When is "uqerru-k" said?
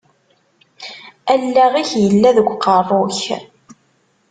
2.53-3.21